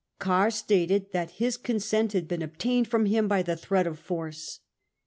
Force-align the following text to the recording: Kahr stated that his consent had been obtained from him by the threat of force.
Kahr 0.17 0.49
stated 0.49 1.11
that 1.11 1.29
his 1.37 1.57
consent 1.57 2.13
had 2.13 2.27
been 2.27 2.41
obtained 2.41 2.87
from 2.87 3.05
him 3.05 3.27
by 3.27 3.43
the 3.43 3.55
threat 3.55 3.85
of 3.85 3.99
force. 3.99 4.61